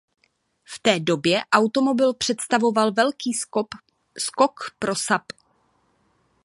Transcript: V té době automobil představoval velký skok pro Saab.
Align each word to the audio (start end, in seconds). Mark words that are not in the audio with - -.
V 0.63 0.79
té 0.81 0.99
době 0.99 1.41
automobil 1.53 2.13
představoval 2.13 2.91
velký 2.93 3.33
skok 4.19 4.55
pro 4.79 4.95
Saab. 4.95 5.33